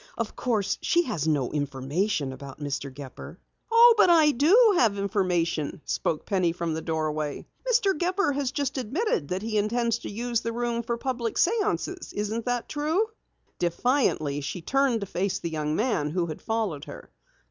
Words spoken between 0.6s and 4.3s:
she has no information about Mr. Gepper." "Oh, but